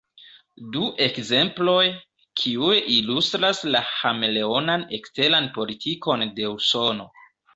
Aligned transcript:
Du 0.75 0.85
ekzemploj, 1.07 1.83
kiuj 2.43 2.79
ilustras 2.95 3.61
la 3.75 3.83
ĥameleonan 3.91 4.87
eksteran 5.01 5.51
politikon 5.59 6.25
de 6.41 6.51
Usono. 6.57 7.09